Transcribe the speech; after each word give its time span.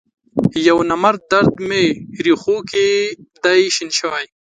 یونامرد 0.67 1.21
درد 1.31 1.53
می 1.69 1.83
رېښوکې 2.25 2.87
دی 3.43 3.61
شین 3.75 3.89
شوی 3.99 4.25